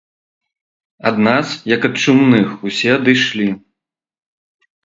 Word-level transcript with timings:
Ад 1.09 1.19
нас, 1.27 1.51
як 1.75 1.81
ад 1.89 1.95
чумных, 2.05 2.57
усе 2.71 2.89
адышлі. 2.97 3.49